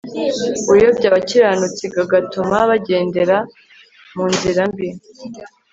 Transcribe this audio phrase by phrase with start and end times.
[0.73, 3.37] Uyobya abakiranutsi gagatuma bagendera
[4.13, 4.89] mu nzira mbi